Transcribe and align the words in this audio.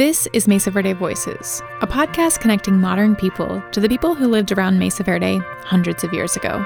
This 0.00 0.26
is 0.32 0.48
Mesa 0.48 0.70
Verde 0.70 0.94
Voices, 0.94 1.60
a 1.82 1.86
podcast 1.86 2.40
connecting 2.40 2.80
modern 2.80 3.14
people 3.14 3.62
to 3.72 3.80
the 3.80 3.88
people 3.88 4.14
who 4.14 4.28
lived 4.28 4.50
around 4.50 4.78
Mesa 4.78 5.04
Verde 5.04 5.42
hundreds 5.58 6.02
of 6.02 6.14
years 6.14 6.36
ago. 6.36 6.64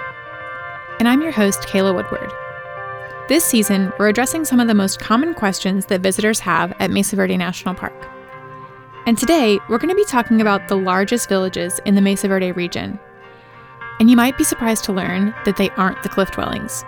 And 1.01 1.09
I'm 1.09 1.21
your 1.21 1.33
host, 1.33 1.63
Kayla 1.63 1.97
Woodward. 1.97 2.31
This 3.29 3.45
season, 3.45 3.93
we're 3.99 4.09
addressing 4.09 4.45
some 4.45 4.61
of 4.61 4.69
the 4.69 4.75
most 4.75 5.01
common 5.01 5.35
questions 5.35 5.87
that 5.87 6.01
visitors 6.01 6.39
have 6.39 6.77
at 6.79 6.93
Mesa 6.93 7.17
Verde 7.17 7.37
National 7.37 7.75
Park. 7.75 8.09
And 9.05 9.19
today, 9.19 9.59
we're 9.69 9.79
going 9.79 9.89
to 9.89 9.97
be 9.97 10.05
talking 10.05 10.41
about 10.41 10.69
the 10.69 10.77
largest 10.77 11.29
villages 11.29 11.81
in 11.85 11.97
the 11.97 12.03
Mesa 12.03 12.29
Verde 12.29 12.53
region. 12.53 13.01
And 13.99 14.09
you 14.09 14.17
might 14.17 14.39
be 14.39 14.45
surprised 14.45 14.85
to 14.85 14.93
learn 14.93 15.35
that 15.45 15.57
they 15.57 15.71
aren't 15.71 16.05
the 16.05 16.09
cliff 16.09 16.31
dwellings. 16.31 16.85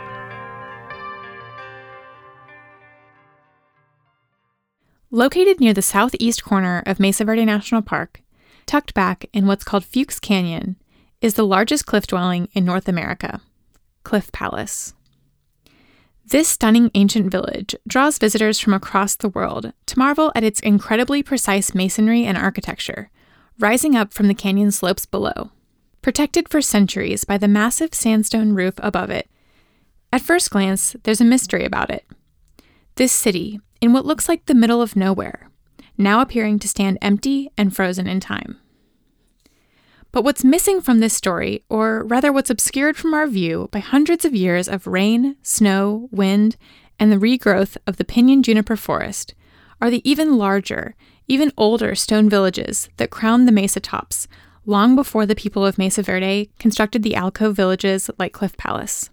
Located 5.17 5.61
near 5.61 5.73
the 5.73 5.81
southeast 5.81 6.45
corner 6.45 6.83
of 6.85 7.01
Mesa 7.01 7.25
Verde 7.25 7.47
National 7.47 7.81
Park, 7.81 8.21
tucked 8.67 8.93
back 8.93 9.25
in 9.33 9.47
what's 9.47 9.65
called 9.65 9.83
Fewkes 9.83 10.21
Canyon, 10.21 10.77
is 11.23 11.33
the 11.33 11.47
largest 11.47 11.87
cliff 11.87 12.07
dwelling 12.07 12.51
in 12.53 12.67
North 12.67 12.87
America, 12.87 13.41
Cliff 14.05 14.31
Palace. 14.31 14.93
This 16.27 16.49
stunning 16.49 16.91
ancient 16.93 17.31
village 17.31 17.75
draws 17.89 18.19
visitors 18.19 18.61
from 18.61 18.75
across 18.75 19.17
the 19.17 19.31
world 19.31 19.73
to 19.87 19.99
marvel 19.99 20.33
at 20.35 20.45
its 20.45 20.61
incredibly 20.61 21.23
precise 21.23 21.75
masonry 21.75 22.27
and 22.27 22.37
architecture, 22.37 23.11
rising 23.59 23.97
up 23.97 24.13
from 24.13 24.29
the 24.29 24.35
canyon 24.35 24.71
slopes 24.71 25.07
below. 25.07 25.51
Protected 26.03 26.47
for 26.51 26.61
centuries 26.61 27.25
by 27.25 27.39
the 27.39 27.49
massive 27.49 27.95
sandstone 27.95 28.53
roof 28.53 28.75
above 28.81 29.09
it, 29.09 29.31
at 30.13 30.21
first 30.21 30.51
glance, 30.51 30.95
there's 31.05 31.23
a 31.23 31.25
mystery 31.25 31.65
about 31.65 31.89
it. 31.89 32.05
This 32.97 33.13
city, 33.13 33.61
in 33.81 33.93
what 33.93 34.07
looks 34.07 34.29
like 34.29 34.47
the 34.47 34.55
middle 34.55 34.83
of 34.83 34.97
nowhere, 34.97 35.51
now 35.99 36.21
appearing 36.21 36.59
to 36.61 36.69
stand 36.69 36.99
empty 37.01 37.51
and 37.57 37.75
frozen 37.75 38.07
in 38.07 38.21
time. 38.21 38.59
But 40.13 40.25
what's 40.25 40.45
missing 40.45 40.81
from 40.81 41.01
this 41.01 41.15
story, 41.15 41.65
or 41.69 42.03
rather 42.05 42.33
what's 42.33 42.51
obscured 42.51 42.97
from 42.97 43.13
our 43.13 43.27
view 43.27 43.69
by 43.71 43.81
hundreds 43.81 44.25
of 44.25 44.35
years 44.35 44.69
of 44.69 44.87
rain, 44.87 45.37
snow, 45.43 46.09
wind, 46.11 46.57
and 46.99 47.13
the 47.13 47.17
regrowth 47.17 47.77
of 47.87 47.99
the 47.99 48.05
pinyon 48.05 48.43
juniper 48.43 48.77
forest, 48.77 49.35
are 49.81 49.91
the 49.91 50.09
even 50.09 50.39
larger, 50.39 50.95
even 51.29 51.53
older 51.59 51.95
stone 51.95 52.31
villages 52.31 52.89
that 52.97 53.11
crown 53.11 53.45
the 53.45 53.53
mesa 53.53 53.81
tops 53.81 54.27
long 54.67 54.97
before 54.97 55.27
the 55.27 55.35
people 55.35 55.65
of 55.65 55.79
Mesa 55.79 56.03
Verde 56.03 56.51
constructed 56.59 57.03
the 57.03 57.15
alcove 57.15 57.55
villages 57.55 58.11
like 58.19 58.33
Cliff 58.33 58.57
Palace 58.57 59.11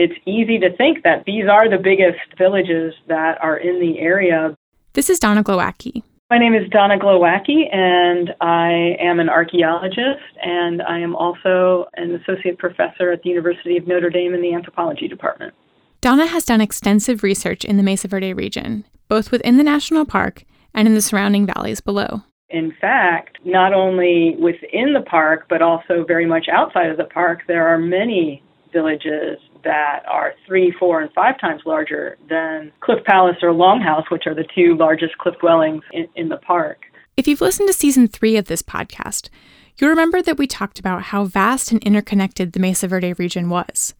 it's 0.00 0.14
easy 0.24 0.58
to 0.58 0.74
think 0.78 1.02
that 1.04 1.24
these 1.26 1.44
are 1.44 1.68
the 1.68 1.76
biggest 1.76 2.20
villages 2.38 2.94
that 3.08 3.36
are 3.42 3.58
in 3.58 3.78
the 3.80 3.98
area. 3.98 4.56
This 4.94 5.10
is 5.10 5.18
Donna 5.18 5.44
Glowacki. 5.44 6.02
My 6.30 6.38
name 6.38 6.54
is 6.54 6.66
Donna 6.70 6.98
Glowacki, 6.98 7.74
and 7.74 8.34
I 8.40 8.96
am 8.98 9.20
an 9.20 9.28
archaeologist, 9.28 10.24
and 10.42 10.80
I 10.80 11.00
am 11.00 11.14
also 11.14 11.84
an 11.96 12.14
associate 12.14 12.56
professor 12.56 13.12
at 13.12 13.22
the 13.22 13.28
University 13.28 13.76
of 13.76 13.86
Notre 13.86 14.08
Dame 14.08 14.32
in 14.32 14.40
the 14.40 14.54
anthropology 14.54 15.06
department. 15.06 15.52
Donna 16.00 16.26
has 16.26 16.46
done 16.46 16.62
extensive 16.62 17.22
research 17.22 17.62
in 17.62 17.76
the 17.76 17.82
Mesa 17.82 18.08
Verde 18.08 18.32
region, 18.32 18.86
both 19.08 19.30
within 19.30 19.58
the 19.58 19.62
national 19.62 20.06
park 20.06 20.44
and 20.72 20.88
in 20.88 20.94
the 20.94 21.02
surrounding 21.02 21.44
valleys 21.44 21.82
below. 21.82 22.22
In 22.48 22.72
fact, 22.80 23.36
not 23.44 23.74
only 23.74 24.34
within 24.40 24.94
the 24.94 25.04
park, 25.06 25.44
but 25.50 25.60
also 25.60 26.04
very 26.08 26.24
much 26.24 26.46
outside 26.50 26.88
of 26.88 26.96
the 26.96 27.04
park, 27.04 27.40
there 27.46 27.68
are 27.68 27.78
many 27.78 28.42
villages 28.72 29.38
that 29.64 30.02
are 30.08 30.34
three, 30.46 30.74
four, 30.78 31.00
and 31.00 31.12
five 31.12 31.38
times 31.40 31.62
larger 31.66 32.16
than 32.28 32.72
Cliff 32.80 33.04
Palace 33.04 33.36
or 33.42 33.50
Longhouse, 33.50 34.10
which 34.10 34.26
are 34.26 34.34
the 34.34 34.46
two 34.54 34.76
largest 34.76 35.18
cliff 35.18 35.34
dwellings 35.40 35.82
in, 35.92 36.08
in 36.16 36.28
the 36.28 36.38
park. 36.38 36.78
If 37.16 37.28
you've 37.28 37.40
listened 37.40 37.68
to 37.68 37.74
season 37.74 38.08
three 38.08 38.36
of 38.36 38.46
this 38.46 38.62
podcast, 38.62 39.28
you'll 39.76 39.90
remember 39.90 40.22
that 40.22 40.38
we 40.38 40.46
talked 40.46 40.78
about 40.78 41.02
how 41.04 41.24
vast 41.24 41.70
and 41.70 41.82
interconnected 41.82 42.52
the 42.52 42.60
Mesa 42.60 42.88
Verde 42.88 43.12
region 43.14 43.50
was. 43.50 43.94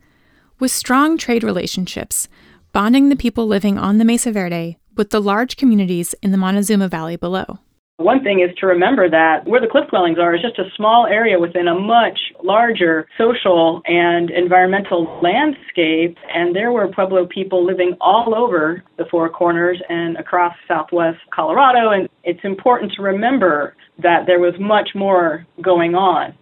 With 0.59 0.70
strong 0.70 1.19
trade 1.19 1.44
relationships, 1.44 2.28
bonding 2.72 3.09
the 3.09 3.16
people 3.16 3.47
living 3.47 3.78
on 3.78 3.98
the 3.98 4.04
Mesa 4.04 4.32
Verde 4.32 4.78
with 4.97 5.10
the 5.10 5.20
large 5.20 5.56
communities 5.56 6.14
in 6.22 6.30
the 6.30 6.38
Montezuma 6.38 6.88
Valley 6.88 7.16
below. 7.16 7.59
One 8.00 8.25
thing 8.25 8.41
is 8.41 8.49
to 8.61 8.66
remember 8.66 9.11
that 9.11 9.47
where 9.47 9.61
the 9.61 9.66
cliff 9.66 9.84
dwellings 9.91 10.19
are 10.19 10.34
is 10.34 10.41
just 10.41 10.59
a 10.59 10.71
small 10.75 11.05
area 11.05 11.38
within 11.38 11.69
a 11.69 11.78
much 11.78 12.19
larger 12.43 13.06
social 13.19 13.83
and 13.84 14.31
environmental 14.31 15.21
landscape, 15.22 16.16
and 16.34 16.56
there 16.56 16.72
were 16.72 16.89
Pueblo 16.89 17.27
people 17.27 17.62
living 17.62 17.99
all 18.00 18.34
over 18.34 18.83
the 18.97 19.05
Four 19.10 19.28
Corners 19.28 19.83
and 19.91 20.16
across 20.16 20.55
southwest 20.66 21.19
Colorado, 21.31 21.91
and 21.91 22.09
it's 22.25 22.41
important 22.43 22.91
to 22.93 23.03
remember 23.03 23.77
that 24.03 24.25
there 24.27 24.41
was 24.41 24.55
much 24.59 24.89
more 24.94 25.47
going 25.62 25.94
on. 25.94 26.33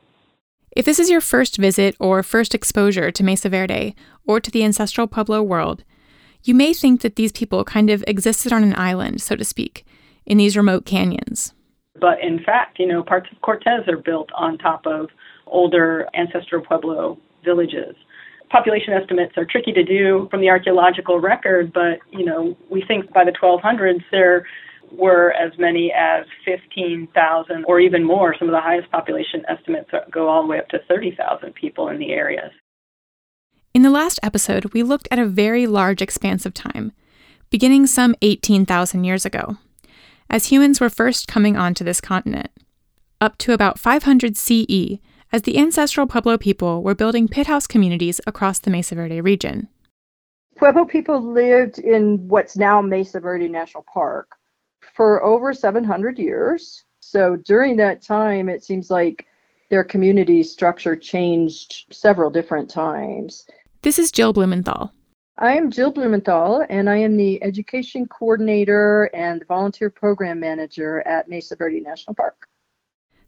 If 0.76 0.84
this 0.84 1.00
is 1.00 1.10
your 1.10 1.20
first 1.20 1.56
visit 1.56 1.96
or 1.98 2.22
first 2.22 2.54
exposure 2.54 3.10
to 3.10 3.24
Mesa 3.24 3.48
Verde 3.48 3.96
or 4.24 4.38
to 4.38 4.50
the 4.52 4.62
ancestral 4.62 5.08
Pueblo 5.08 5.42
world, 5.42 5.82
you 6.44 6.54
may 6.54 6.72
think 6.72 7.00
that 7.00 7.16
these 7.16 7.32
people 7.32 7.64
kind 7.64 7.90
of 7.90 8.04
existed 8.06 8.52
on 8.52 8.62
an 8.62 8.76
island, 8.76 9.20
so 9.20 9.34
to 9.34 9.44
speak 9.44 9.84
in 10.28 10.38
these 10.38 10.56
remote 10.56 10.84
canyons. 10.84 11.54
But 12.00 12.22
in 12.22 12.42
fact, 12.44 12.78
you 12.78 12.86
know, 12.86 13.02
parts 13.02 13.28
of 13.32 13.40
Cortez 13.40 13.88
are 13.88 13.96
built 13.96 14.28
on 14.36 14.58
top 14.58 14.86
of 14.86 15.08
older 15.46 16.06
ancestral 16.14 16.62
Pueblo 16.62 17.18
villages. 17.44 17.96
Population 18.50 18.92
estimates 18.92 19.32
are 19.36 19.44
tricky 19.44 19.72
to 19.72 19.82
do 19.82 20.28
from 20.30 20.40
the 20.40 20.48
archaeological 20.48 21.18
record, 21.18 21.72
but 21.72 21.98
you 22.12 22.24
know, 22.24 22.56
we 22.70 22.84
think 22.86 23.12
by 23.12 23.24
the 23.24 23.32
1200s 23.32 24.04
there 24.12 24.46
were 24.92 25.32
as 25.32 25.52
many 25.58 25.92
as 25.92 26.24
15,000 26.44 27.64
or 27.66 27.80
even 27.80 28.04
more. 28.04 28.34
Some 28.38 28.48
of 28.48 28.52
the 28.52 28.60
highest 28.60 28.90
population 28.90 29.42
estimates 29.48 29.90
go 30.10 30.28
all 30.28 30.42
the 30.42 30.48
way 30.48 30.58
up 30.58 30.68
to 30.68 30.78
30,000 30.88 31.54
people 31.54 31.88
in 31.88 31.98
the 31.98 32.12
areas. 32.12 32.50
In 33.74 33.82
the 33.82 33.90
last 33.90 34.18
episode, 34.22 34.72
we 34.72 34.82
looked 34.82 35.08
at 35.10 35.18
a 35.18 35.26
very 35.26 35.66
large 35.66 36.00
expanse 36.00 36.46
of 36.46 36.54
time, 36.54 36.92
beginning 37.50 37.86
some 37.86 38.14
18,000 38.22 39.04
years 39.04 39.26
ago 39.26 39.58
as 40.30 40.46
humans 40.46 40.80
were 40.80 40.90
first 40.90 41.28
coming 41.28 41.56
onto 41.56 41.84
this 41.84 42.00
continent. 42.00 42.50
Up 43.20 43.38
to 43.38 43.52
about 43.52 43.78
500 43.78 44.36
CE, 44.36 44.98
as 45.32 45.42
the 45.42 45.58
ancestral 45.58 46.06
Pueblo 46.06 46.38
people 46.38 46.82
were 46.82 46.94
building 46.94 47.28
pit 47.28 47.46
house 47.46 47.66
communities 47.66 48.20
across 48.26 48.58
the 48.58 48.70
Mesa 48.70 48.94
Verde 48.94 49.20
region. 49.20 49.68
Pueblo 50.56 50.84
people 50.84 51.20
lived 51.20 51.78
in 51.78 52.26
what's 52.28 52.56
now 52.56 52.80
Mesa 52.80 53.20
Verde 53.20 53.48
National 53.48 53.84
Park 53.92 54.28
for 54.94 55.22
over 55.22 55.52
700 55.52 56.18
years. 56.18 56.84
So 57.00 57.36
during 57.36 57.76
that 57.76 58.02
time, 58.02 58.48
it 58.48 58.64
seems 58.64 58.90
like 58.90 59.26
their 59.70 59.84
community 59.84 60.42
structure 60.42 60.96
changed 60.96 61.86
several 61.92 62.30
different 62.30 62.70
times. 62.70 63.46
This 63.82 63.98
is 63.98 64.10
Jill 64.10 64.32
Blumenthal. 64.32 64.92
I 65.40 65.56
am 65.56 65.70
Jill 65.70 65.92
Blumenthal, 65.92 66.66
and 66.68 66.90
I 66.90 66.96
am 66.96 67.16
the 67.16 67.40
Education 67.44 68.06
Coordinator 68.06 69.08
and 69.14 69.46
Volunteer 69.46 69.88
Program 69.88 70.40
Manager 70.40 71.00
at 71.06 71.28
Mesa 71.28 71.54
Verde 71.54 71.78
National 71.78 72.14
Park. 72.14 72.48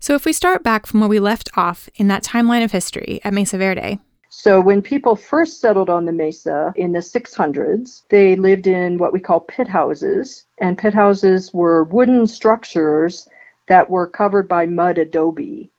So, 0.01 0.17
if 0.17 0.25
we 0.25 0.33
start 0.33 0.65
back 0.65 0.87
from 0.87 0.99
where 0.99 1.09
we 1.09 1.21
left 1.21 1.51
off 1.57 1.89
in 1.95 2.09
that 2.09 2.25
timeline 2.25 2.65
of 2.65 2.73
history 2.73 3.21
at 3.23 3.33
Mesa 3.33 3.59
Verde. 3.59 4.01
So, 4.29 4.61
when 4.61 4.83
people 4.83 5.15
first 5.15 5.61
settled 5.61 5.89
on 5.89 6.05
the 6.05 6.11
Mesa 6.11 6.73
in 6.75 6.91
the 6.91 6.99
600s, 6.99 8.03
they 8.09 8.35
lived 8.35 8.67
in 8.67 8.99
what 8.99 9.13
we 9.13 9.21
call 9.21 9.39
pit 9.39 9.69
houses. 9.69 10.47
And 10.59 10.77
pit 10.77 10.95
houses 10.95 11.55
were 11.55 11.85
wooden 11.85 12.27
structures 12.27 13.29
that 13.69 13.89
were 13.89 14.09
covered 14.09 14.49
by 14.49 14.67
mud 14.67 14.99
adobe. 14.99 15.71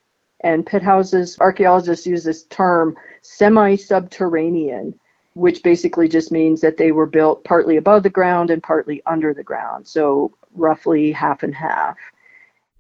And 0.46 0.66
pit 0.66 0.82
houses, 0.82 1.38
archaeologists 1.42 2.08
use 2.08 2.24
this 2.24 2.44
term 2.44 2.96
semi 3.22 3.76
subterranean 3.76 4.98
which 5.34 5.64
basically 5.64 6.08
just 6.08 6.32
means 6.32 6.62
that 6.62 6.78
they 6.78 6.92
were 6.92 7.06
built 7.06 7.44
partly 7.44 7.78
above 7.78 8.04
the 8.04 8.10
ground 8.10 8.50
and 8.50 8.62
partly 8.62 9.02
under 9.06 9.34
the 9.34 9.44
ground, 9.44 9.88
so 9.88 10.36
roughly 10.54 11.12
half 11.12 11.44
and 11.44 11.56
half. 11.56 11.98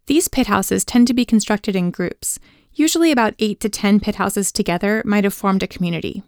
These 0.07 0.27
pit 0.27 0.47
houses 0.47 0.83
tend 0.83 1.07
to 1.07 1.13
be 1.13 1.25
constructed 1.25 1.75
in 1.75 1.91
groups. 1.91 2.39
Usually, 2.73 3.11
about 3.11 3.35
8 3.39 3.59
to 3.61 3.69
10 3.69 3.99
pit 3.99 4.15
houses 4.15 4.51
together 4.51 5.01
might 5.05 5.23
have 5.23 5.33
formed 5.33 5.63
a 5.63 5.67
community. 5.67 6.23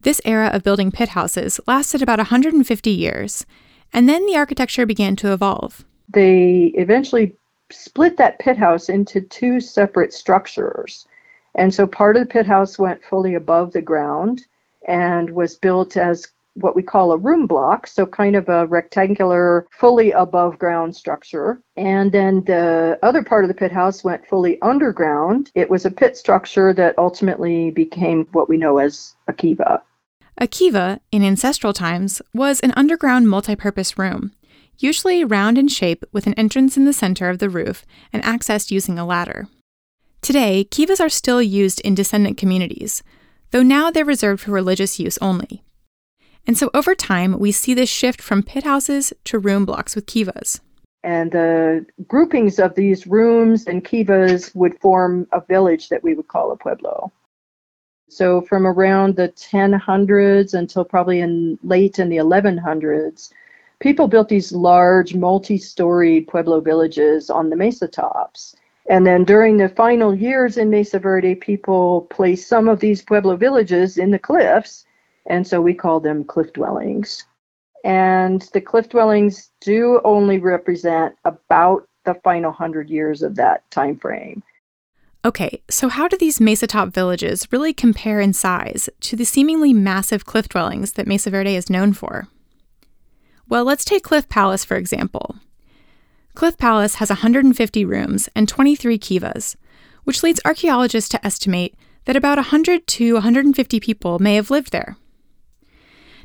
This 0.00 0.20
era 0.24 0.50
of 0.52 0.64
building 0.64 0.90
pit 0.90 1.10
houses 1.10 1.60
lasted 1.66 2.02
about 2.02 2.18
150 2.18 2.90
years, 2.90 3.46
and 3.92 4.08
then 4.08 4.26
the 4.26 4.36
architecture 4.36 4.84
began 4.84 5.16
to 5.16 5.32
evolve. 5.32 5.84
They 6.12 6.72
eventually 6.74 7.36
split 7.70 8.16
that 8.16 8.38
pit 8.38 8.56
house 8.56 8.88
into 8.88 9.20
two 9.20 9.60
separate 9.60 10.12
structures. 10.12 11.06
And 11.54 11.72
so 11.72 11.86
part 11.86 12.16
of 12.16 12.22
the 12.22 12.32
pit 12.32 12.46
house 12.46 12.78
went 12.78 13.04
fully 13.04 13.34
above 13.34 13.72
the 13.72 13.82
ground, 13.82 14.46
and 14.86 15.30
was 15.30 15.56
built 15.56 15.96
as 15.96 16.28
what 16.54 16.76
we 16.76 16.82
call 16.82 17.12
a 17.12 17.16
room 17.16 17.46
block, 17.46 17.86
so 17.86 18.04
kind 18.04 18.36
of 18.36 18.48
a 18.48 18.66
rectangular, 18.66 19.66
fully 19.70 20.10
above 20.12 20.58
ground 20.58 20.94
structure. 20.94 21.60
And 21.76 22.12
then 22.12 22.44
the 22.44 22.98
other 23.02 23.22
part 23.22 23.44
of 23.44 23.48
the 23.48 23.54
pit 23.54 23.72
house 23.72 24.04
went 24.04 24.26
fully 24.26 24.60
underground. 24.60 25.50
It 25.54 25.70
was 25.70 25.86
a 25.86 25.90
pit 25.90 26.16
structure 26.16 26.74
that 26.74 26.98
ultimately 26.98 27.70
became 27.70 28.26
what 28.32 28.48
we 28.48 28.58
know 28.58 28.78
as 28.78 29.14
a 29.28 29.32
kiva. 29.32 29.82
A 30.38 30.46
kiva, 30.46 31.00
in 31.10 31.22
ancestral 31.22 31.72
times, 31.72 32.20
was 32.34 32.60
an 32.60 32.72
underground 32.76 33.28
multi-purpose 33.28 33.98
room, 33.98 34.32
usually 34.78 35.24
round 35.24 35.56
in 35.56 35.68
shape 35.68 36.04
with 36.12 36.26
an 36.26 36.34
entrance 36.34 36.76
in 36.76 36.84
the 36.84 36.92
center 36.92 37.28
of 37.28 37.38
the 37.38 37.50
roof 37.50 37.84
and 38.12 38.22
accessed 38.22 38.70
using 38.70 38.98
a 38.98 39.06
ladder. 39.06 39.48
Today, 40.20 40.66
kivas 40.70 41.00
are 41.00 41.08
still 41.08 41.42
used 41.42 41.80
in 41.80 41.94
descendant 41.94 42.36
communities, 42.36 43.02
though 43.52 43.62
now 43.62 43.90
they're 43.90 44.04
reserved 44.04 44.42
for 44.42 44.50
religious 44.50 44.98
use 44.98 45.16
only. 45.18 45.62
And 46.46 46.58
so 46.58 46.70
over 46.74 46.94
time, 46.94 47.38
we 47.38 47.52
see 47.52 47.72
this 47.72 47.88
shift 47.88 48.20
from 48.20 48.42
pit 48.42 48.64
houses 48.64 49.12
to 49.24 49.38
room 49.38 49.64
blocks 49.64 49.94
with 49.94 50.06
kivas. 50.06 50.60
And 51.04 51.32
the 51.32 51.86
groupings 52.06 52.58
of 52.58 52.74
these 52.74 53.06
rooms 53.06 53.66
and 53.66 53.84
kivas 53.84 54.54
would 54.54 54.78
form 54.80 55.26
a 55.32 55.40
village 55.40 55.88
that 55.88 56.02
we 56.02 56.14
would 56.14 56.28
call 56.28 56.52
a 56.52 56.56
pueblo. 56.56 57.12
So 58.08 58.42
from 58.42 58.66
around 58.66 59.16
the 59.16 59.30
1000s 59.30 60.54
until 60.54 60.84
probably 60.84 61.20
in 61.20 61.58
late 61.62 61.98
in 61.98 62.08
the 62.08 62.18
1100s, 62.18 63.30
people 63.80 64.06
built 64.06 64.28
these 64.28 64.52
large 64.52 65.14
multi-story 65.14 66.20
pueblo 66.22 66.60
villages 66.60 67.30
on 67.30 67.50
the 67.50 67.56
mesa 67.56 67.88
tops. 67.88 68.54
And 68.88 69.06
then 69.06 69.24
during 69.24 69.56
the 69.56 69.68
final 69.68 70.14
years 70.14 70.56
in 70.56 70.70
Mesa 70.70 70.98
Verde, 70.98 71.34
people 71.34 72.02
placed 72.10 72.48
some 72.48 72.68
of 72.68 72.80
these 72.80 73.02
pueblo 73.02 73.36
villages 73.36 73.96
in 73.96 74.10
the 74.10 74.18
cliffs, 74.18 74.84
and 75.26 75.46
so 75.46 75.60
we 75.60 75.74
call 75.74 76.00
them 76.00 76.24
cliff 76.24 76.52
dwellings. 76.52 77.24
And 77.84 78.42
the 78.52 78.60
cliff 78.60 78.88
dwellings 78.88 79.50
do 79.60 80.00
only 80.04 80.38
represent 80.38 81.14
about 81.24 81.86
the 82.04 82.14
final 82.24 82.52
hundred 82.52 82.90
years 82.90 83.22
of 83.22 83.36
that 83.36 83.68
time 83.70 83.98
frame. 83.98 84.42
Okay, 85.24 85.62
so 85.70 85.88
how 85.88 86.08
do 86.08 86.16
these 86.16 86.40
mesa 86.40 86.66
top 86.66 86.88
villages 86.88 87.46
really 87.52 87.72
compare 87.72 88.20
in 88.20 88.32
size 88.32 88.90
to 89.00 89.14
the 89.14 89.24
seemingly 89.24 89.72
massive 89.72 90.26
cliff 90.26 90.48
dwellings 90.48 90.92
that 90.92 91.06
Mesa 91.06 91.30
Verde 91.30 91.54
is 91.54 91.70
known 91.70 91.92
for? 91.92 92.26
Well, 93.48 93.64
let's 93.64 93.84
take 93.84 94.02
Cliff 94.02 94.28
Palace 94.28 94.64
for 94.64 94.76
example. 94.76 95.36
Cliff 96.34 96.56
Palace 96.56 96.96
has 96.96 97.10
150 97.10 97.84
rooms 97.84 98.28
and 98.34 98.48
23 98.48 98.98
kivas, 98.98 99.56
which 100.04 100.22
leads 100.22 100.40
archaeologists 100.44 101.10
to 101.10 101.24
estimate 101.24 101.74
that 102.06 102.16
about 102.16 102.38
100 102.38 102.86
to 102.86 103.14
150 103.14 103.80
people 103.80 104.18
may 104.18 104.34
have 104.34 104.50
lived 104.50 104.72
there. 104.72 104.96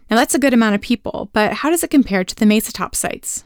Now, 0.10 0.16
that's 0.16 0.34
a 0.34 0.40
good 0.40 0.54
amount 0.54 0.76
of 0.76 0.82
people, 0.82 1.30
but 1.34 1.52
how 1.54 1.70
does 1.70 1.84
it 1.84 1.90
compare 1.90 2.24
to 2.24 2.36
the 2.36 2.46
mesa 2.46 2.72
top 2.72 2.96
sites? 2.96 3.44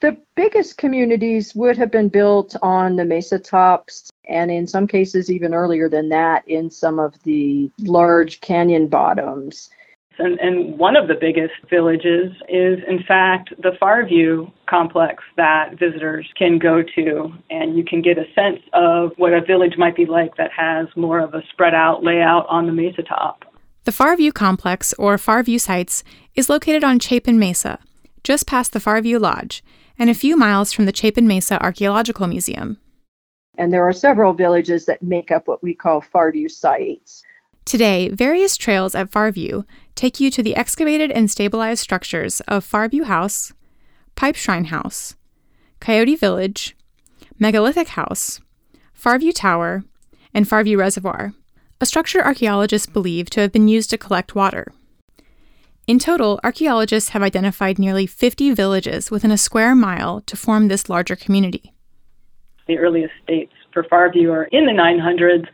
The 0.00 0.18
biggest 0.34 0.76
communities 0.76 1.54
would 1.54 1.78
have 1.78 1.90
been 1.90 2.10
built 2.10 2.54
on 2.60 2.96
the 2.96 3.04
mesa 3.06 3.38
tops, 3.38 4.10
and 4.28 4.50
in 4.50 4.66
some 4.66 4.86
cases, 4.86 5.30
even 5.30 5.54
earlier 5.54 5.88
than 5.88 6.10
that, 6.10 6.46
in 6.46 6.70
some 6.70 6.98
of 6.98 7.14
the 7.22 7.70
large 7.78 8.42
canyon 8.42 8.88
bottoms. 8.88 9.70
And, 10.18 10.38
and 10.40 10.78
one 10.78 10.96
of 10.96 11.08
the 11.08 11.14
biggest 11.14 11.54
villages 11.68 12.32
is, 12.48 12.78
in 12.88 13.04
fact, 13.06 13.52
the 13.58 13.72
Farview 13.80 14.50
complex 14.68 15.22
that 15.36 15.78
visitors 15.78 16.26
can 16.38 16.58
go 16.58 16.82
to, 16.94 17.32
and 17.50 17.76
you 17.76 17.84
can 17.84 18.00
get 18.00 18.16
a 18.16 18.24
sense 18.34 18.60
of 18.72 19.12
what 19.16 19.34
a 19.34 19.42
village 19.42 19.74
might 19.76 19.94
be 19.94 20.06
like 20.06 20.36
that 20.36 20.50
has 20.56 20.86
more 20.96 21.18
of 21.18 21.34
a 21.34 21.42
spread 21.52 21.74
out 21.74 22.02
layout 22.02 22.46
on 22.48 22.66
the 22.66 22.72
mesa 22.72 23.02
top. 23.02 23.44
The 23.84 23.92
Farview 23.92 24.32
complex, 24.32 24.94
or 24.94 25.16
Farview 25.16 25.60
Sites, 25.60 26.02
is 26.34 26.48
located 26.48 26.82
on 26.82 26.98
Chapin 26.98 27.38
Mesa, 27.38 27.78
just 28.24 28.46
past 28.46 28.72
the 28.72 28.80
Farview 28.80 29.20
Lodge, 29.20 29.62
and 29.98 30.08
a 30.08 30.14
few 30.14 30.36
miles 30.36 30.72
from 30.72 30.86
the 30.86 30.96
Chapin 30.96 31.28
Mesa 31.28 31.62
Archaeological 31.62 32.26
Museum. 32.26 32.78
And 33.58 33.72
there 33.72 33.86
are 33.86 33.92
several 33.92 34.32
villages 34.32 34.86
that 34.86 35.02
make 35.02 35.30
up 35.30 35.46
what 35.46 35.62
we 35.62 35.74
call 35.74 36.02
Farview 36.02 36.50
Sites. 36.50 37.22
Today, 37.64 38.08
various 38.10 38.56
trails 38.56 38.94
at 38.94 39.10
Farview 39.10 39.64
take 39.96 40.20
you 40.20 40.30
to 40.30 40.42
the 40.42 40.54
excavated 40.54 41.10
and 41.10 41.30
stabilized 41.30 41.82
structures 41.82 42.40
of 42.42 42.64
Farview 42.64 43.04
House, 43.04 43.52
Pipe 44.14 44.36
Shrine 44.36 44.66
House, 44.66 45.16
Coyote 45.80 46.14
Village, 46.14 46.76
Megalithic 47.38 47.88
House, 47.88 48.40
Farview 48.96 49.32
Tower, 49.34 49.84
and 50.32 50.46
Farview 50.46 50.78
Reservoir, 50.78 51.32
a 51.80 51.86
structure 51.86 52.22
archaeologists 52.24 52.86
believe 52.86 53.28
to 53.30 53.40
have 53.40 53.52
been 53.52 53.68
used 53.68 53.90
to 53.90 53.98
collect 53.98 54.34
water. 54.34 54.72
In 55.86 55.98
total, 55.98 56.40
archaeologists 56.42 57.10
have 57.10 57.22
identified 57.22 57.78
nearly 57.78 58.06
50 58.06 58.52
villages 58.54 59.10
within 59.10 59.30
a 59.30 59.38
square 59.38 59.74
mile 59.74 60.20
to 60.22 60.36
form 60.36 60.68
this 60.68 60.88
larger 60.88 61.16
community. 61.16 61.72
The 62.66 62.78
earliest 62.78 63.14
dates 63.26 63.52
for 63.72 63.84
Farview 63.84 64.32
are 64.32 64.44
in 64.44 64.66
the 64.66 64.72
900s, 64.72 65.46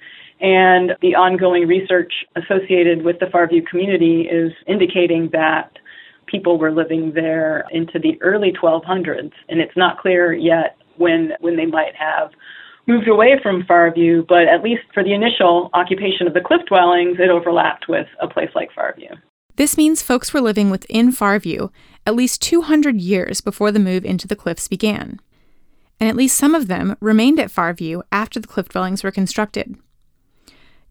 and 0.43 0.93
the 1.01 1.15
ongoing 1.15 1.69
research 1.69 2.13
associated 2.37 3.05
with 3.05 3.19
the 3.21 3.27
Farview 3.27 3.65
community 3.65 4.23
is 4.23 4.53
indicating 4.67 5.31
that 5.33 5.71
people 6.27 6.59
were 6.59 6.73
living 6.73 7.13
there 7.15 7.65
into 7.71 7.99
the 7.99 8.21
early 8.21 8.53
1200s, 8.53 9.33
and 9.49 9.61
it's 9.61 9.77
not 9.77 9.99
clear 9.99 10.33
yet 10.35 10.77
when 10.99 11.33
when 11.41 11.57
they 11.57 11.67
might 11.67 11.95
have 11.95 12.31
moved 12.89 13.07
away 13.09 13.39
from 13.41 13.63
Farview, 13.63 14.27
but 14.27 14.49
at 14.49 14.63
least 14.63 14.83
for 14.93 15.05
the 15.05 15.15
initial 15.15 15.71
occupation 15.73 16.27
of 16.27 16.35
the 16.35 16.41
cliff 16.41 16.63
dwellings, 16.67 17.19
it 17.21 17.31
overlapped 17.31 17.89
with 17.89 18.09
a 18.21 18.27
place 18.27 18.51
like 18.57 18.71
Farview. 18.77 19.17
This 19.55 19.77
means 19.77 20.03
folks 20.03 20.35
were 20.35 20.41
living 20.41 20.71
within 20.71 21.13
Farview 21.13 21.71
at 22.05 22.17
least 22.17 22.43
200 22.43 23.01
years 23.01 23.41
before 23.41 23.71
the 23.71 23.79
move 23.79 24.05
into 24.05 24.27
the 24.27 24.35
cliffs 24.35 24.67
began. 24.67 25.21
And 26.01 26.09
at 26.09 26.17
least 26.17 26.37
some 26.37 26.57
of 26.57 26.67
them 26.67 26.97
remained 27.01 27.39
at 27.39 27.53
Farview 27.53 28.03
after 28.11 28.41
the 28.41 28.49
cliff 28.49 28.69
dwellings 28.71 29.05
were 29.05 29.13
constructed. 29.13 29.77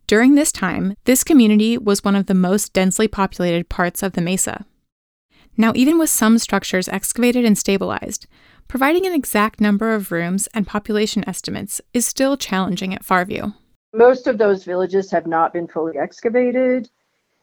During 0.08 0.36
this 0.36 0.52
time, 0.52 0.96
this 1.06 1.24
community 1.24 1.78
was 1.78 2.04
one 2.04 2.16
of 2.16 2.26
the 2.26 2.34
most 2.34 2.74
densely 2.74 3.08
populated 3.08 3.70
parts 3.70 4.04
of 4.04 4.14
the 4.14 4.22
mesa. 4.22 4.66
Now, 5.58 5.72
even 5.76 6.00
with 6.00 6.10
some 6.10 6.38
structures 6.38 6.88
excavated 6.90 7.46
and 7.46 7.58
stabilized, 7.58 8.28
providing 8.68 9.06
an 9.06 9.14
exact 9.14 9.60
number 9.60 9.94
of 9.94 10.12
rooms 10.12 10.48
and 10.54 10.66
population 10.66 11.28
estimates 11.28 11.82
is 11.94 12.06
still 12.06 12.38
challenging 12.38 12.94
at 12.94 13.04
Farview. 13.04 13.54
Most 13.94 14.28
of 14.28 14.38
those 14.38 14.64
villages 14.64 15.12
have 15.12 15.28
not 15.28 15.52
been 15.52 15.68
fully 15.68 15.98
excavated. 15.98 16.90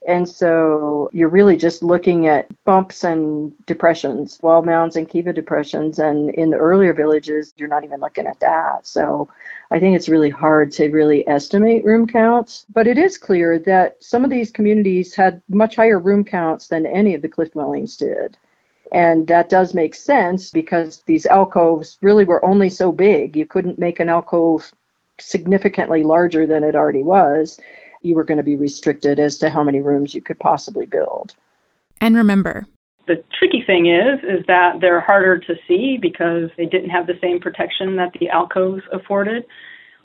And 0.06 0.28
so 0.28 1.10
you're 1.12 1.28
really 1.28 1.56
just 1.56 1.82
looking 1.82 2.28
at 2.28 2.46
bumps 2.64 3.04
and 3.04 3.52
depressions, 3.66 4.38
wall 4.42 4.62
mounds 4.62 4.96
and 4.96 5.08
kiva 5.08 5.32
depressions. 5.32 5.98
And 5.98 6.30
in 6.30 6.50
the 6.50 6.56
earlier 6.56 6.94
villages, 6.94 7.52
you're 7.56 7.68
not 7.68 7.84
even 7.84 8.00
looking 8.00 8.26
at 8.26 8.40
that. 8.40 8.86
So 8.86 9.28
I 9.70 9.78
think 9.78 9.96
it's 9.96 10.08
really 10.08 10.30
hard 10.30 10.72
to 10.72 10.88
really 10.88 11.26
estimate 11.28 11.84
room 11.84 12.06
counts. 12.06 12.64
But 12.72 12.86
it 12.86 12.98
is 12.98 13.18
clear 13.18 13.58
that 13.60 14.02
some 14.02 14.24
of 14.24 14.30
these 14.30 14.50
communities 14.50 15.14
had 15.14 15.42
much 15.48 15.76
higher 15.76 15.98
room 15.98 16.24
counts 16.24 16.68
than 16.68 16.86
any 16.86 17.14
of 17.14 17.22
the 17.22 17.28
cliff 17.28 17.52
dwellings 17.52 17.96
did. 17.96 18.36
And 18.92 19.26
that 19.26 19.50
does 19.50 19.74
make 19.74 19.94
sense 19.94 20.50
because 20.50 21.02
these 21.06 21.26
alcoves 21.26 21.98
really 22.00 22.24
were 22.24 22.44
only 22.44 22.70
so 22.70 22.90
big. 22.90 23.36
You 23.36 23.44
couldn't 23.44 23.78
make 23.78 24.00
an 24.00 24.08
alcove 24.08 24.72
significantly 25.20 26.02
larger 26.02 26.46
than 26.46 26.64
it 26.64 26.74
already 26.74 27.02
was 27.02 27.60
you 28.02 28.14
were 28.14 28.24
going 28.24 28.38
to 28.38 28.44
be 28.44 28.56
restricted 28.56 29.18
as 29.18 29.38
to 29.38 29.50
how 29.50 29.62
many 29.62 29.80
rooms 29.80 30.14
you 30.14 30.22
could 30.22 30.38
possibly 30.38 30.86
build. 30.86 31.34
And 32.00 32.16
remember, 32.16 32.66
the 33.08 33.24
tricky 33.38 33.64
thing 33.66 33.86
is 33.86 34.20
is 34.22 34.44
that 34.46 34.80
they're 34.80 35.00
harder 35.00 35.38
to 35.38 35.54
see 35.66 35.98
because 36.00 36.50
they 36.56 36.66
didn't 36.66 36.90
have 36.90 37.06
the 37.06 37.18
same 37.20 37.40
protection 37.40 37.96
that 37.96 38.12
the 38.20 38.28
alcoves 38.28 38.82
afforded. 38.92 39.44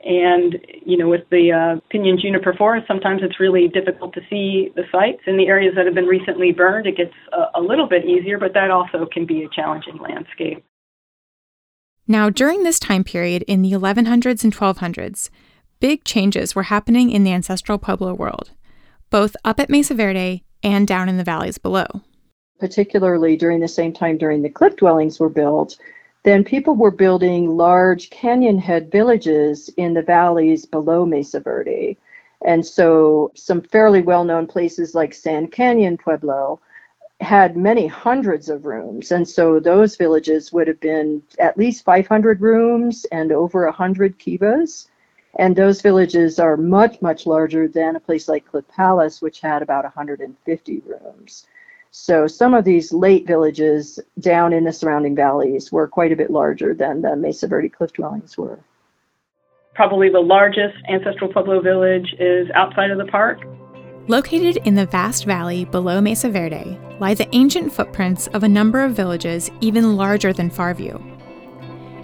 And 0.04 0.58
you 0.84 0.96
know, 0.98 1.08
with 1.08 1.22
the 1.30 1.52
uh, 1.52 1.80
juniper 1.92 2.54
forest, 2.54 2.86
sometimes 2.88 3.22
it's 3.22 3.38
really 3.38 3.68
difficult 3.68 4.12
to 4.14 4.20
see 4.28 4.70
the 4.74 4.82
sites. 4.90 5.20
In 5.26 5.36
the 5.36 5.46
areas 5.46 5.74
that 5.76 5.86
have 5.86 5.94
been 5.94 6.06
recently 6.06 6.52
burned, 6.52 6.86
it 6.86 6.96
gets 6.96 7.14
a, 7.32 7.60
a 7.60 7.62
little 7.62 7.88
bit 7.88 8.04
easier, 8.04 8.38
but 8.38 8.52
that 8.54 8.70
also 8.70 9.06
can 9.10 9.24
be 9.24 9.44
a 9.44 9.48
challenging 9.48 9.96
landscape. 9.98 10.64
Now, 12.06 12.28
during 12.28 12.64
this 12.64 12.78
time 12.78 13.02
period 13.02 13.44
in 13.48 13.62
the 13.62 13.72
1100s 13.72 14.44
and 14.44 14.54
1200s, 14.54 15.30
big 15.80 16.04
changes 16.04 16.54
were 16.54 16.64
happening 16.64 17.10
in 17.10 17.24
the 17.24 17.32
ancestral 17.32 17.78
Pueblo 17.78 18.12
world, 18.12 18.50
both 19.08 19.36
up 19.42 19.58
at 19.58 19.70
Mesa 19.70 19.94
Verde 19.94 20.44
and 20.62 20.86
down 20.86 21.08
in 21.08 21.16
the 21.16 21.24
valleys 21.24 21.56
below. 21.56 21.86
Particularly 22.58 23.36
during 23.36 23.60
the 23.60 23.68
same 23.68 23.92
time 23.92 24.16
during 24.16 24.42
the 24.42 24.48
cliff 24.48 24.76
dwellings 24.76 25.18
were 25.20 25.28
built, 25.28 25.78
then 26.22 26.42
people 26.42 26.74
were 26.74 26.90
building 26.90 27.56
large 27.56 28.10
canyon 28.10 28.58
head 28.58 28.90
villages 28.90 29.68
in 29.76 29.92
the 29.92 30.02
valleys 30.02 30.64
below 30.64 31.04
Mesa 31.04 31.40
Verde. 31.40 31.98
And 32.44 32.64
so 32.64 33.30
some 33.34 33.60
fairly 33.60 34.02
well 34.02 34.24
known 34.24 34.46
places 34.46 34.94
like 34.94 35.14
Sand 35.14 35.52
Canyon 35.52 35.96
Pueblo 35.98 36.60
had 37.20 37.56
many 37.56 37.86
hundreds 37.86 38.48
of 38.48 38.66
rooms. 38.66 39.12
And 39.12 39.28
so 39.28 39.60
those 39.60 39.96
villages 39.96 40.52
would 40.52 40.68
have 40.68 40.80
been 40.80 41.22
at 41.38 41.56
least 41.56 41.84
500 41.84 42.40
rooms 42.40 43.06
and 43.12 43.32
over 43.32 43.64
100 43.64 44.18
kivas. 44.18 44.88
And 45.38 45.56
those 45.56 45.80
villages 45.80 46.38
are 46.38 46.56
much, 46.56 47.00
much 47.02 47.26
larger 47.26 47.66
than 47.66 47.96
a 47.96 48.00
place 48.00 48.28
like 48.28 48.46
Cliff 48.46 48.66
Palace, 48.68 49.20
which 49.20 49.40
had 49.40 49.62
about 49.62 49.84
150 49.84 50.82
rooms. 50.86 51.46
So 51.96 52.26
some 52.26 52.54
of 52.54 52.64
these 52.64 52.92
late 52.92 53.24
villages 53.24 54.00
down 54.18 54.52
in 54.52 54.64
the 54.64 54.72
surrounding 54.72 55.14
valleys 55.14 55.70
were 55.70 55.86
quite 55.86 56.10
a 56.10 56.16
bit 56.16 56.28
larger 56.28 56.74
than 56.74 57.02
the 57.02 57.14
Mesa 57.14 57.46
Verde 57.46 57.68
cliff 57.68 57.92
dwellings 57.92 58.36
were. 58.36 58.58
Probably 59.76 60.08
the 60.08 60.18
largest 60.18 60.74
ancestral 60.88 61.32
Pueblo 61.32 61.60
village 61.60 62.12
is 62.18 62.50
outside 62.56 62.90
of 62.90 62.98
the 62.98 63.04
park. 63.04 63.42
Located 64.08 64.56
in 64.66 64.74
the 64.74 64.86
vast 64.86 65.24
valley 65.24 65.66
below 65.66 66.00
Mesa 66.00 66.28
Verde 66.28 66.76
lie 66.98 67.14
the 67.14 67.32
ancient 67.32 67.72
footprints 67.72 68.26
of 68.28 68.42
a 68.42 68.48
number 68.48 68.82
of 68.82 68.96
villages 68.96 69.48
even 69.60 69.94
larger 69.96 70.32
than 70.32 70.50
Farview. 70.50 71.00